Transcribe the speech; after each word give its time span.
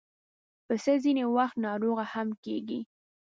پسه 0.67 0.93
ځینې 1.03 1.23
وخت 1.35 1.55
ناروغه 1.65 2.05
هم 2.13 2.27
کېږي. 2.43 2.79